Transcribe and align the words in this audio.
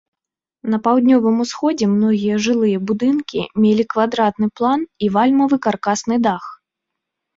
На 0.73 0.77
паўднёвым 0.87 1.35
усходзе 1.43 1.85
многія 1.95 2.35
жылыя 2.47 2.77
будынкі 2.91 3.45
мелі 3.65 3.83
квадратны 3.95 4.47
план 4.61 4.79
і 5.05 5.11
вальмавы 5.19 5.55
каркасны 5.67 6.15
дах. 6.29 6.43